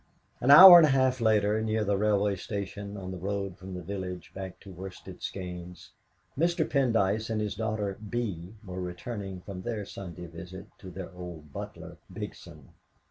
[0.39, 3.83] An hour and a half later, near the railway station, on the road from the
[3.83, 5.89] village back to Worsted Skeynes,
[6.35, 6.67] Mr.
[6.67, 11.97] Pendyce and his daughter Bee were returning from their Sunday visit to their old butler,
[12.11, 12.69] Bigson.